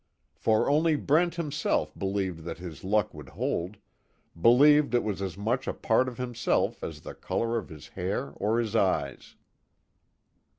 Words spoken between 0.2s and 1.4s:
For only Brent